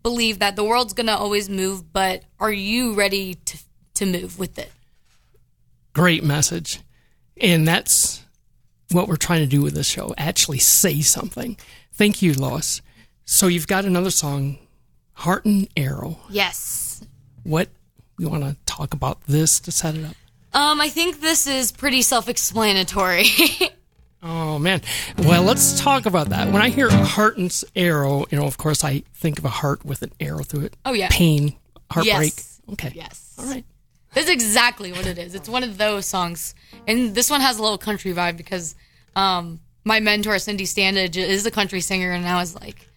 [0.03, 3.59] believe that the world's going to always move but are you ready to
[3.95, 4.71] to move with it?
[5.93, 6.81] Great message.
[7.41, 8.25] And that's
[8.93, 11.57] what we're trying to do with this show actually say something.
[11.93, 12.81] Thank you lois
[13.31, 14.57] so you've got another song,
[15.13, 16.19] Heart and Arrow.
[16.31, 17.05] Yes.
[17.43, 17.69] What
[18.19, 20.15] you want to talk about this to set it up?
[20.55, 23.27] Um, I think this is pretty self-explanatory.
[24.23, 24.81] oh man.
[25.19, 26.51] Well, let's talk about that.
[26.51, 29.85] When I hear Heart and Arrow, you know, of course, I think of a heart
[29.85, 30.77] with an arrow through it.
[30.87, 31.09] Oh yeah.
[31.11, 31.55] Pain,
[31.91, 32.33] heartbreak.
[32.35, 32.63] Yes.
[32.73, 32.93] Okay.
[32.95, 33.35] Yes.
[33.39, 33.65] All right.
[34.15, 35.35] That's exactly what it is.
[35.35, 36.55] It's one of those songs,
[36.87, 38.75] and this one has a little country vibe because
[39.15, 42.88] um, my mentor Cindy Standage is a country singer, and I was like,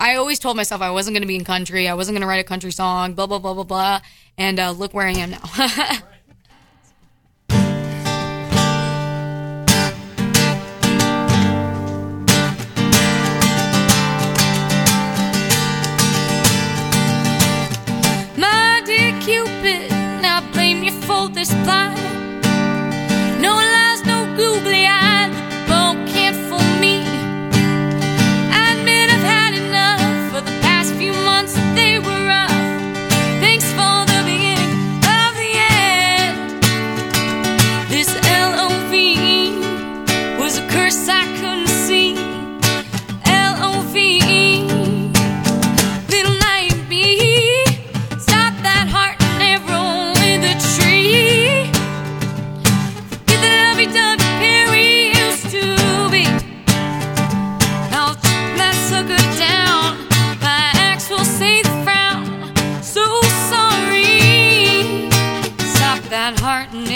[0.00, 1.86] I always told myself I wasn't going to be in country.
[1.86, 4.00] I wasn't going to write a country song, blah, blah, blah, blah, blah.
[4.38, 5.42] And uh, look where I am now.
[18.38, 19.92] My dear Cupid,
[20.24, 22.00] I blame you for this blind.
[23.42, 24.69] No lies, no googly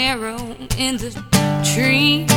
[0.05, 1.09] arrow in the
[1.73, 2.34] tree.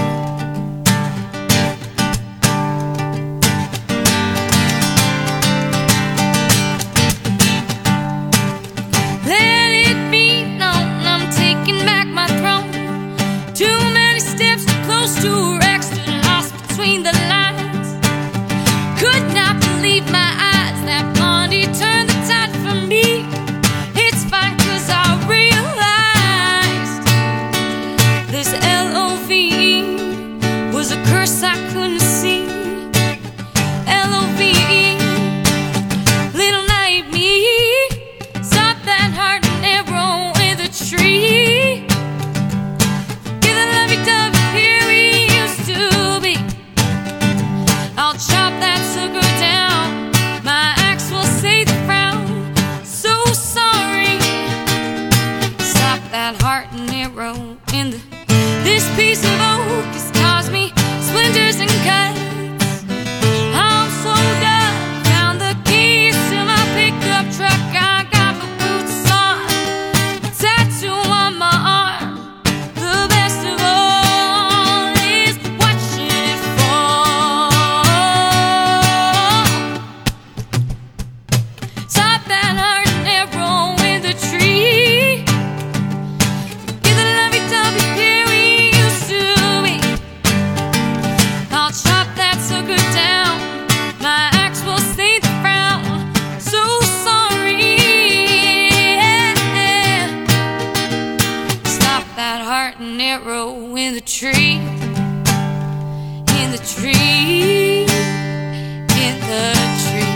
[106.74, 109.52] tree, the
[109.84, 110.14] tree.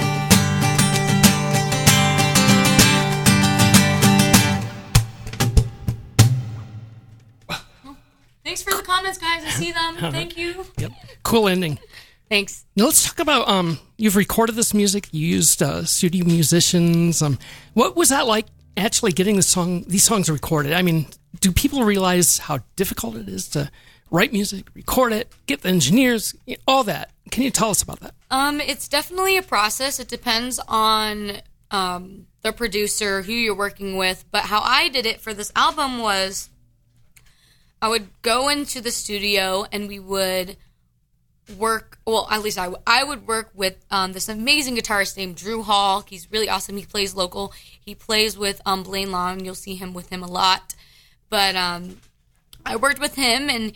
[8.45, 9.45] Thanks for the comments, guys.
[9.45, 9.97] I see them.
[10.13, 10.67] Thank you.
[11.23, 11.79] Cool ending.
[12.29, 12.65] Thanks.
[12.77, 13.79] Now let's talk about um.
[13.97, 15.09] You've recorded this music.
[15.13, 17.23] You used uh, studio musicians.
[17.23, 17.39] Um,
[17.75, 18.47] what was that like?
[18.77, 20.73] Actually, getting the song, these songs recorded.
[20.73, 21.07] I mean,
[21.41, 23.71] do people realize how difficult it is to
[24.13, 26.37] write music, record it, get the engineers,
[26.69, 27.11] all that?
[27.31, 28.15] Can you tell us about that?
[28.31, 29.99] Um, it's definitely a process.
[29.99, 31.39] It depends on
[31.71, 34.25] um, the producer, who you're working with.
[34.31, 36.51] But how I did it for this album was
[37.81, 40.59] I would go into the studio and we would
[41.57, 41.99] work.
[42.07, 45.63] Well, at least I, w- I would work with um, this amazing guitarist named Drew
[45.63, 46.05] Hall.
[46.07, 46.77] He's really awesome.
[46.77, 47.55] He plays local.
[47.81, 49.43] He plays with um, Blaine Long.
[49.43, 50.75] You'll see him with him a lot.
[51.31, 51.97] But um,
[52.67, 53.73] I worked with him and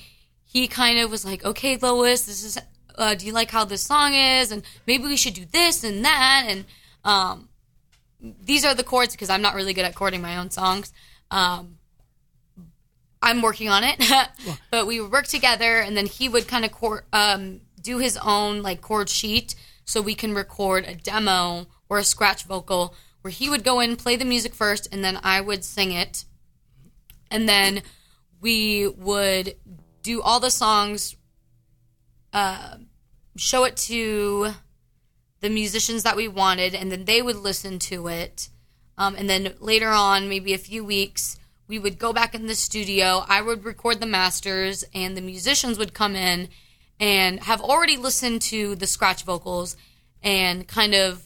[0.57, 2.59] he kind of was like, okay, Lois, this is,
[2.95, 4.51] uh, do you like how this song is?
[4.51, 6.47] And maybe we should do this and that.
[6.49, 6.65] And
[7.05, 7.51] um,
[8.21, 10.95] these are the chords because I'm not really good at chording my own songs.
[11.31, 11.77] Um,
[13.21, 14.03] I'm working on it,
[14.71, 18.17] but we would work together, and then he would kind of chord, um, do his
[18.17, 23.31] own like chord sheet, so we can record a demo or a scratch vocal where
[23.31, 26.25] he would go in, play the music first, and then I would sing it,
[27.31, 27.83] and then
[28.41, 29.55] we would
[30.07, 31.17] do all the songs,
[32.33, 32.77] uh,
[33.37, 34.53] show it to
[35.41, 38.49] the musicians that we wanted, and then they would listen to it.
[38.97, 42.55] Um, and then later on, maybe a few weeks, we would go back in the
[42.55, 43.25] studio.
[43.29, 46.51] I would record the masters, and the musicians would come in
[47.01, 49.77] and have already listened to the scratch vocals
[50.23, 51.25] and kind of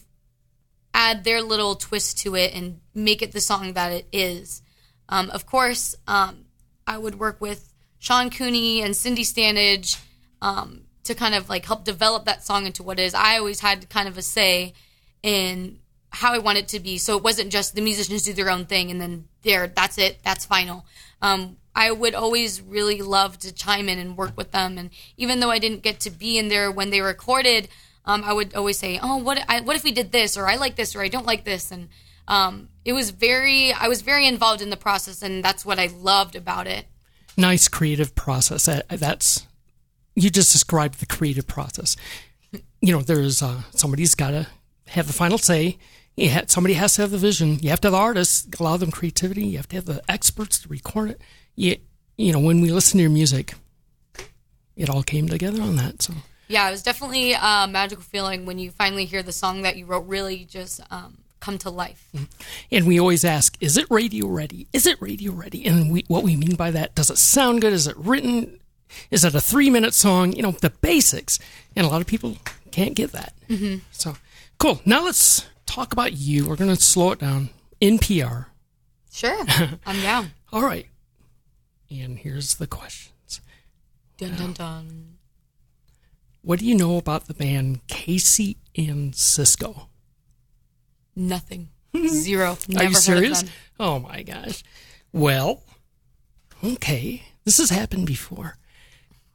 [0.91, 4.63] add their little twist to it and make it the song that it is.
[5.07, 6.45] Um, of course, um,
[6.87, 7.70] I would work with
[8.01, 10.01] Sean Cooney and Cindy Stanage
[10.41, 13.13] um, to kind of like help develop that song into what it is.
[13.13, 14.73] I always had kind of a say
[15.21, 15.77] in
[16.09, 16.97] how I want it to be.
[16.97, 20.17] So it wasn't just the musicians do their own thing and then there, that's it,
[20.23, 20.83] that's final.
[21.21, 24.79] Um, I would always really love to chime in and work with them.
[24.79, 27.69] And even though I didn't get to be in there when they recorded,
[28.03, 30.55] um, I would always say, "Oh, what I, what if we did this, or I
[30.55, 31.89] like this, or I don't like this." And
[32.27, 35.85] um, it was very, I was very involved in the process, and that's what I
[35.85, 36.87] loved about it.
[37.37, 38.65] Nice creative process.
[38.65, 39.47] That, that's
[40.15, 41.95] you just described the creative process.
[42.81, 44.47] You know, there's uh, somebody's got to
[44.87, 45.77] have the final say.
[46.19, 47.59] Ha- somebody has to have the vision.
[47.59, 49.45] You have to have the artists, allow them creativity.
[49.45, 51.21] You have to have the experts to record it.
[51.55, 51.77] You,
[52.17, 53.53] you know, when we listen to your music,
[54.75, 56.01] it all came together on that.
[56.01, 56.13] So
[56.47, 59.85] Yeah, it was definitely a magical feeling when you finally hear the song that you
[59.85, 62.09] wrote really just um, come to life.
[62.71, 64.67] And we always ask, is it radio ready?
[64.71, 65.65] Is it radio ready?
[65.65, 67.73] And we, what we mean by that, does it sound good?
[67.73, 68.59] Is it written?
[69.09, 70.31] Is it a three minute song?
[70.33, 71.39] You know, the basics.
[71.75, 72.37] And a lot of people
[72.71, 73.33] can't get that.
[73.49, 73.79] Mm-hmm.
[73.91, 74.15] So
[74.57, 74.81] cool.
[74.85, 76.47] Now let's talk about you.
[76.47, 77.49] We're going to slow it down.
[77.79, 78.45] In NPR.
[79.11, 79.43] Sure,
[79.85, 80.31] I'm down.
[80.53, 80.85] All right.
[81.89, 83.41] And here's the questions.
[84.17, 85.17] Dun dun dun.
[86.43, 89.89] What do you know about the band Kaycee and Cisco?
[91.15, 91.69] Nothing.
[92.07, 92.57] Zero.
[92.67, 93.43] Never Are you serious?
[93.79, 94.63] Oh my gosh.
[95.11, 95.63] Well,
[96.63, 97.23] okay.
[97.43, 98.57] This has happened before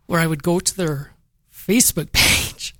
[0.06, 1.12] where I would go to their
[1.52, 2.74] Facebook page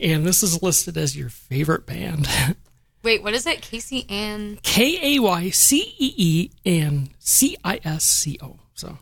[0.00, 2.28] and this is listed as your favorite band.
[3.02, 3.62] Wait, what is it?
[3.62, 8.60] Kaycee and K A Y C E E and C I S C O.
[8.74, 8.96] So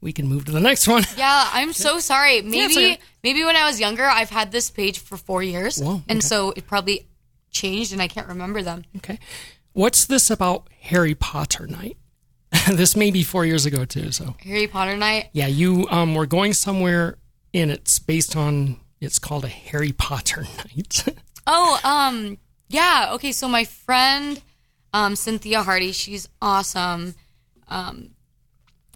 [0.00, 1.04] we can move to the next one.
[1.16, 2.40] Yeah, I'm so sorry.
[2.42, 2.98] Maybe okay.
[3.24, 6.26] maybe when I was younger, I've had this page for four years, Whoa, and okay.
[6.26, 7.08] so it probably
[7.50, 8.84] changed, and I can't remember them.
[8.98, 9.18] Okay.
[9.72, 11.96] What's this about Harry Potter night?
[12.70, 14.10] this may be four years ago too.
[14.10, 15.30] So Harry Potter night.
[15.32, 17.16] yeah, you um were going somewhere
[17.54, 20.42] and it's based on it's called a Harry Potter
[20.76, 21.04] night.
[21.46, 22.38] Oh, um,
[22.68, 23.10] yeah.
[23.14, 24.40] Okay, so my friend,
[24.92, 27.14] um, Cynthia Hardy, she's awesome.
[27.68, 28.10] Um,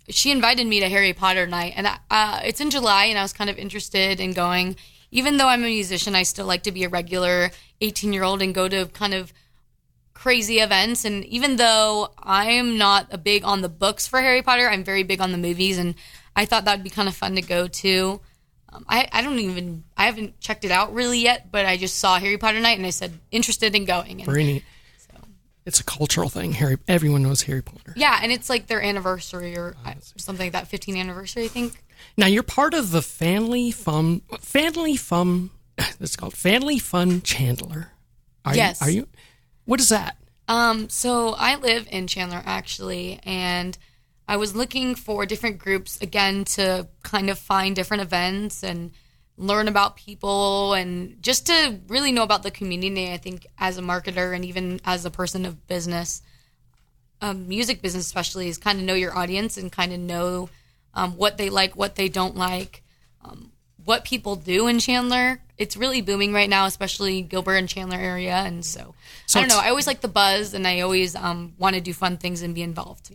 [0.08, 3.32] she invited me to Harry Potter night, and uh, it's in July, and I was
[3.32, 4.76] kind of interested in going.
[5.14, 8.42] Even though I'm a musician, I still like to be a regular 18 year old
[8.42, 9.32] and go to kind of
[10.12, 11.04] crazy events.
[11.04, 14.82] And even though I am not a big on the books for Harry Potter, I'm
[14.82, 15.94] very big on the movies, and
[16.34, 18.20] I thought that'd be kind of fun to go to.
[18.72, 21.98] Um, I, I don't even I haven't checked it out really yet, but I just
[21.98, 24.18] saw Harry Potter night and I said interested in going.
[24.18, 24.64] And, Very neat.
[25.64, 26.52] It's a cultural thing.
[26.52, 27.94] Harry everyone knows Harry Potter.
[27.96, 29.76] yeah, and it's like their anniversary or
[30.16, 31.82] something like that, 15th anniversary, I think.
[32.16, 35.50] Now you're part of the Family Fun Family Fun
[36.00, 37.92] it's called Family Fun Chandler.
[38.44, 38.80] Are Yes.
[38.80, 39.08] You, are you
[39.64, 40.16] what is that?
[40.46, 43.76] Um, so I live in Chandler actually, and
[44.28, 48.92] I was looking for different groups again to kind of find different events and
[49.36, 53.12] learn about people and just to really know about the community.
[53.12, 56.22] I think as a marketer and even as a person of business,
[57.20, 60.50] um, music business especially, is kind of know your audience and kind of know
[60.94, 62.82] um, what they like, what they don't like,
[63.24, 63.50] um,
[63.84, 65.40] what people do in Chandler.
[65.56, 68.34] It's really booming right now, especially Gilbert and Chandler area.
[68.34, 68.94] And so,
[69.26, 69.60] So I don't know.
[69.62, 72.54] I always like the buzz, and I always um, want to do fun things and
[72.56, 73.12] be involved.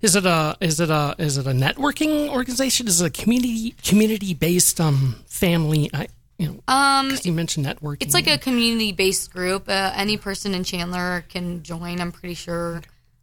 [0.00, 2.86] Is it a is it a is it a networking organization?
[2.88, 5.90] Is it a community community based um family?
[5.92, 6.08] I
[6.38, 8.02] you know Um, you mentioned networking.
[8.04, 9.68] It's like a community based group.
[9.68, 12.00] Uh, any person in Chandler can join.
[12.00, 12.80] I'm pretty sure.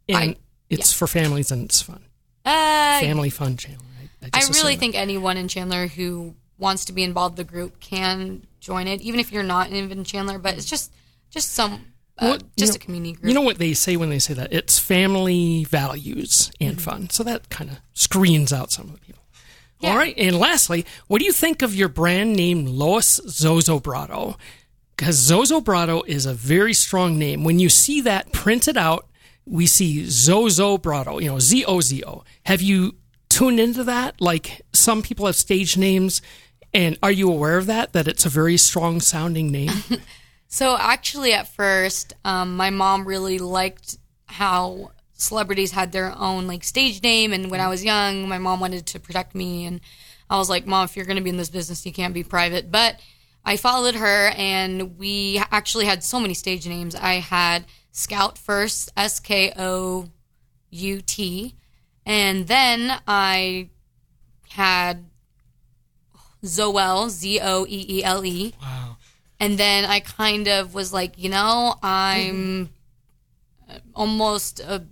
[0.08, 0.36] and I-
[0.68, 2.02] it's for families and it's fun.
[2.44, 3.82] Uh, Family fun channel.
[4.34, 8.46] I really think anyone in Chandler who wants to be involved in the group can
[8.60, 10.38] join it, even if you're not in Chandler.
[10.38, 10.92] But it's just
[11.30, 11.86] just some
[12.18, 13.26] uh, just know- a community group.
[13.28, 14.52] You know what they say when they say that?
[14.52, 16.80] It's family values and Mm-hmm.
[16.80, 17.10] fun.
[17.10, 19.22] So that kind of screens out some of the people.
[19.80, 19.92] Yeah.
[19.92, 20.14] All right.
[20.18, 24.36] And lastly, what do you think of your brand name Lois Zozobrado?
[24.94, 27.42] Because Zozobrado is a very strong name.
[27.44, 29.06] When you see that printed out,
[29.46, 32.22] we see Zozobrado, you know, Z O Z O.
[32.44, 32.96] Have you
[33.30, 34.20] tuned into that?
[34.20, 36.20] Like some people have stage names.
[36.72, 37.94] And are you aware of that?
[37.94, 39.72] That it's a very strong sounding name?
[40.52, 46.64] So actually, at first, um, my mom really liked how celebrities had their own like
[46.64, 49.80] stage name, and when I was young, my mom wanted to protect me, and
[50.28, 52.24] I was like, "Mom, if you're going to be in this business, you can't be
[52.24, 52.98] private." But
[53.44, 56.96] I followed her, and we actually had so many stage names.
[56.96, 60.08] I had Scout first, S K O
[60.70, 61.54] U T,
[62.10, 63.68] and then I
[64.48, 65.04] had
[66.42, 68.52] Zoel, Z O E E L E.
[68.60, 68.96] wow.
[69.38, 72.70] And then I kind of was like, you know, I'm
[73.94, 74.84] almost a,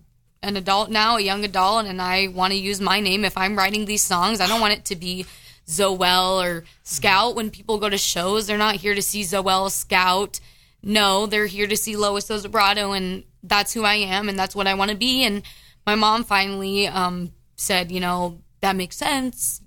[0.45, 3.59] an adult now, a young adult, and I want to use my name if I'm
[3.59, 4.41] writing these songs.
[4.41, 5.27] I don't want it to be
[5.67, 7.35] Zoel or Scout.
[7.35, 10.39] When people go to shows, they're not here to see Zoel Scout.
[10.85, 14.69] No, they're here to see Lois Zozobrado, and that's who I am, and that's what
[14.69, 15.25] I want to be.
[15.25, 15.43] And
[15.89, 19.63] my mom finally um, said, you know, that makes sense.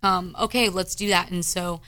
[0.00, 1.32] Um, okay, let's do that.
[1.32, 1.80] And so,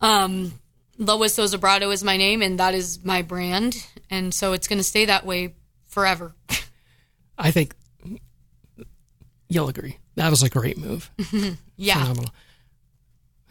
[0.00, 0.52] um,
[0.96, 4.84] Lois Zozobrado is my name, and that is my brand, and so it's going to
[4.84, 5.56] stay that way
[5.88, 6.36] forever.
[7.36, 7.74] I think
[9.48, 9.98] you'll agree.
[10.14, 11.10] That was a great move.
[11.76, 12.30] yeah, Phenomenal.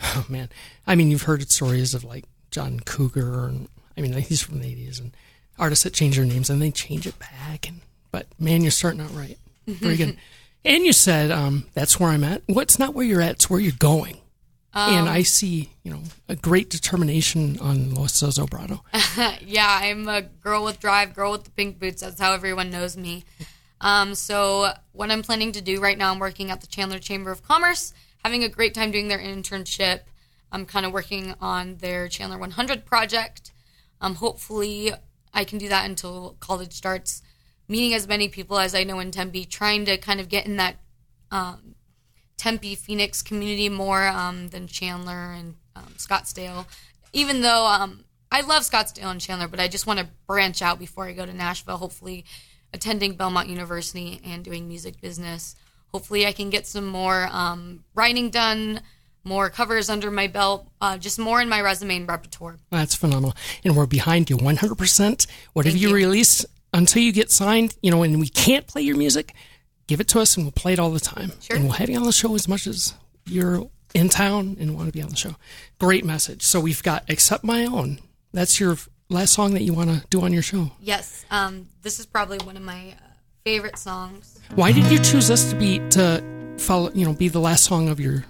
[0.04, 0.48] Oh man,
[0.88, 4.68] I mean, you've heard stories of like John Cougar, and I mean, he's from the
[4.68, 5.12] '80s, and
[5.60, 7.68] artists that change their names and they change it back.
[7.68, 7.82] And
[8.12, 9.38] but man, you're starting out right.
[9.68, 10.18] Very good.
[10.66, 12.44] and you said um, that's where I'm at.
[12.48, 13.32] What's not where you're at?
[13.32, 14.18] It's where you're going.
[14.74, 18.80] and I see, you know, a great determination on Lois Zozobrado.
[19.46, 22.02] yeah, I'm a girl with drive, girl with the pink boots.
[22.02, 23.26] That's how everyone knows me.
[23.82, 27.32] Um, so what I'm planning to do right now, I'm working at the Chandler Chamber
[27.32, 27.94] of Commerce,
[28.24, 30.02] having a great time doing their internship.
[30.52, 33.52] I'm kind of working on their Chandler 100 project.
[34.00, 34.92] Um, hopefully,
[35.34, 37.22] I can do that until college starts.
[37.68, 40.58] Meeting as many people as I know in Tempe, trying to kind of get in
[40.58, 40.76] that
[41.32, 41.76] um,
[42.38, 46.66] Tempe Phoenix community more um, than Chandler and um, Scottsdale.
[47.14, 50.80] Even though um, I love Scottsdale and Chandler, but I just want to branch out
[50.80, 51.78] before I go to Nashville.
[51.78, 52.26] Hopefully,
[52.74, 55.56] attending Belmont University and doing music business.
[55.94, 58.82] Hopefully, I can get some more um, writing done,
[59.24, 62.58] more covers under my belt, uh, just more in my resume and repertoire.
[62.70, 63.36] That's phenomenal.
[63.64, 65.28] And we're behind you 100%.
[65.54, 65.96] Whatever you, you.
[65.96, 69.34] release until you get signed, you know, and we can't play your music,
[69.88, 71.32] give it to us and we'll play it all the time.
[71.42, 71.56] Sure.
[71.56, 72.94] And we'll have you on the show as much as
[73.26, 75.36] you're in town and want to be on the show.
[75.80, 76.44] Great message.
[76.44, 78.00] So we've got Accept My Own.
[78.34, 78.78] That's your
[79.10, 80.72] last song that you want to do on your show.
[80.80, 83.08] Yes, um, this is probably one of my uh,
[83.44, 84.40] favorite songs.
[84.56, 86.24] Why did you choose this to be, to
[86.58, 88.24] follow, you know, be the last song of your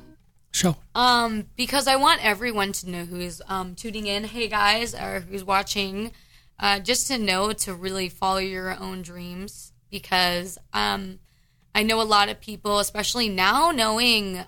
[0.52, 0.76] show?
[0.96, 5.44] Um, because I want everyone to know who's um, tuning in, hey guys, or who's
[5.44, 6.12] watching,
[6.62, 9.74] uh, just to know to really follow your own dreams.
[9.90, 11.20] Because um,
[11.76, 14.46] I know a lot of people, especially now, knowing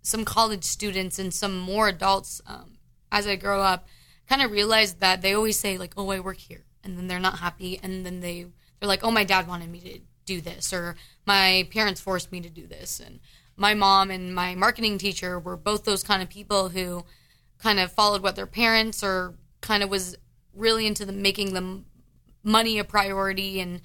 [0.00, 2.78] some college students and some more adults um,
[3.12, 3.86] as I grow up,
[4.28, 7.20] kind of realize that they always say like, "Oh, I work here," and then they're
[7.20, 8.46] not happy, and then they
[8.78, 10.96] they're like, "Oh, my dad wanted me to do this," or
[11.26, 13.20] "My parents forced me to do this," and
[13.56, 17.04] my mom and my marketing teacher were both those kind of people who
[17.58, 20.16] kind of followed what their parents or kind of was
[20.54, 21.80] really into the making the
[22.42, 23.80] money a priority and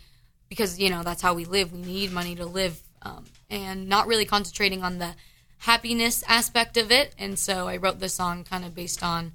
[0.49, 1.71] because you know that's how we live.
[1.71, 5.15] We need money to live um, and not really concentrating on the
[5.59, 7.15] happiness aspect of it.
[7.17, 9.33] And so i wrote this song kind of based on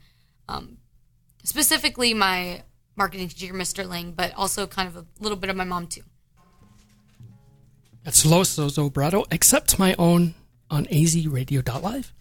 [0.48, 0.78] um,
[1.44, 2.62] specifically my
[2.96, 6.02] marketing teacher mr ling but also kind of a little bit of my mom too.
[8.04, 10.34] That's Lois Zozobrado, Accept My Own
[10.70, 12.14] on azradio.live.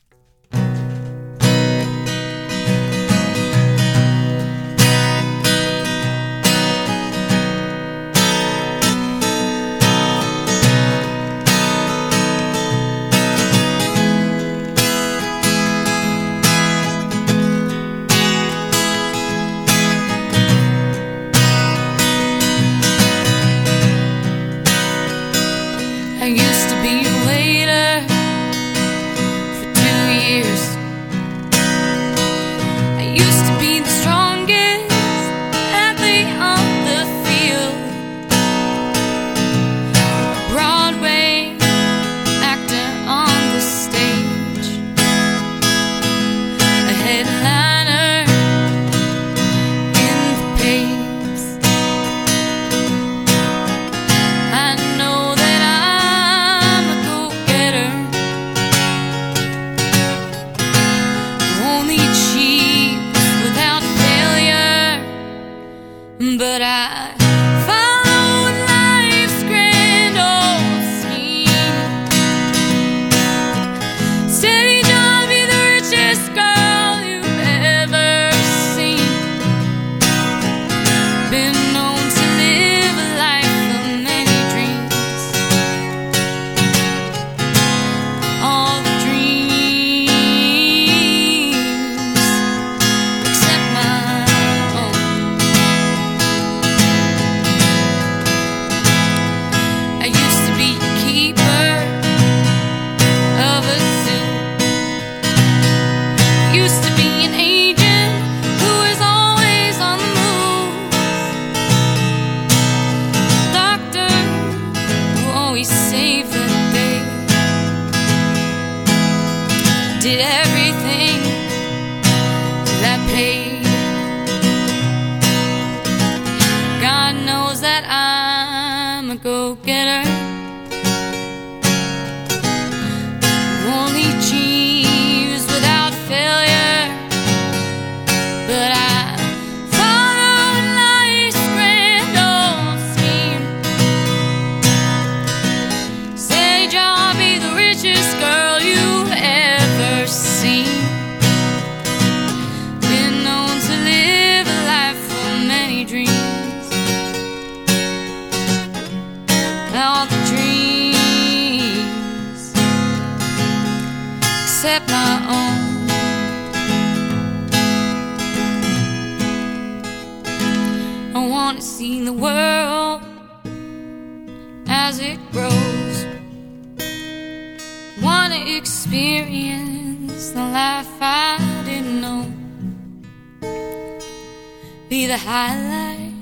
[184.90, 186.14] Be the highlight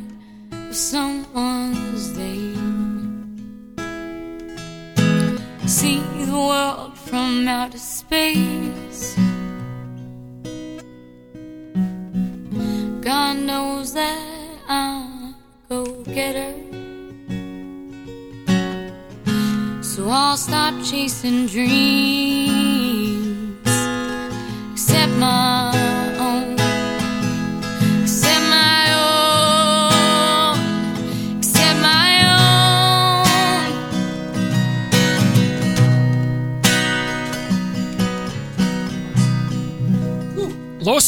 [0.51, 2.53] of someone's day.
[5.65, 9.15] See the world from outer space.
[12.99, 14.19] God knows that
[14.67, 15.35] I'm a
[15.69, 16.53] go getter.
[19.81, 21.77] So I'll stop chasing dreams.
[24.73, 25.96] Except my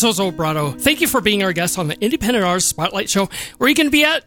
[0.04, 3.26] Los Ozo thank you for being our guest on the Independent Artist Spotlight Show.
[3.58, 4.24] Where are you going to be at?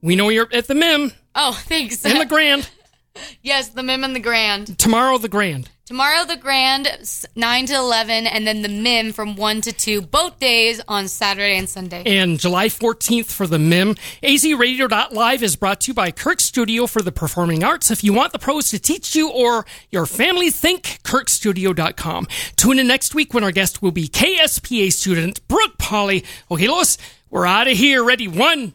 [0.00, 2.04] We know you're at the MIM Oh, thanks.
[2.04, 2.68] and the Grand.
[3.42, 4.78] yes, the MIM and the Grand.
[4.78, 5.68] Tomorrow, the Grand.
[5.90, 6.86] Tomorrow, the Grand,
[7.34, 11.58] 9 to 11, and then the MIM from 1 to 2, both days on Saturday
[11.58, 12.04] and Sunday.
[12.06, 13.96] And July 14th for the MIM.
[14.22, 17.90] AZRadio.live is brought to you by Kirk Studio for the Performing Arts.
[17.90, 22.28] If you want the pros to teach you or your family, think kirkstudio.com.
[22.54, 26.24] Tune in next week when our guest will be KSPA student Brooke Polly.
[26.52, 26.98] Okay, Lois,
[27.30, 28.04] we're out of here.
[28.04, 28.28] Ready?
[28.28, 28.74] One.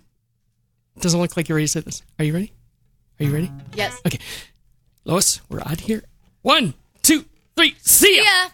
[0.99, 2.03] Doesn't look like you're ready to say this.
[2.19, 2.51] Are you ready?
[3.21, 3.53] Are you ready?
[3.73, 4.01] Yes.
[4.05, 4.19] Okay.
[5.05, 6.03] Lois, we're out of here.
[6.41, 6.73] One,
[7.55, 7.75] three.
[7.81, 8.23] See ya.
[8.23, 8.49] Yeah.